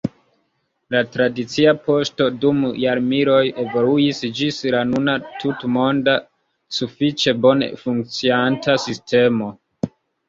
La 0.93 1.01
tradicia 1.15 1.73
poŝto 1.87 2.29
dum 2.45 2.63
jarmiloj 2.83 3.43
evoluis 3.65 4.21
ĝis 4.39 4.57
la 4.77 4.81
nuna 4.95 5.15
tutmonda, 5.43 6.17
sufiĉe 6.79 7.35
bone 7.45 7.69
funkcianta 7.85 8.81
sistemo. 8.89 9.53